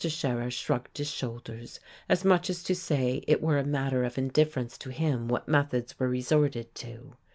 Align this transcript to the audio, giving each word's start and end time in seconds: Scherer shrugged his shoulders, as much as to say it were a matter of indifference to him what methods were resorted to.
Scherer 0.03 0.49
shrugged 0.49 0.97
his 0.97 1.11
shoulders, 1.11 1.79
as 2.09 2.25
much 2.25 2.49
as 2.49 2.63
to 2.63 2.73
say 2.73 3.23
it 3.27 3.39
were 3.39 3.59
a 3.59 3.63
matter 3.63 4.03
of 4.03 4.17
indifference 4.17 4.75
to 4.79 4.89
him 4.89 5.27
what 5.27 5.47
methods 5.47 5.99
were 5.99 6.07
resorted 6.09 6.73
to. 6.73 7.13